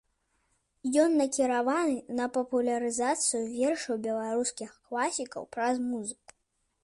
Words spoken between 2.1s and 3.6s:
на папулярызацыю